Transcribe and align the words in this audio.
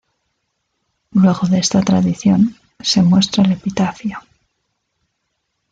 Luego 1.11 1.47
de 1.47 1.59
esta 1.59 1.83
tradición, 1.83 2.55
se 2.81 3.03
muestra 3.03 3.43
el 3.43 3.51
epitafio. 3.51 4.17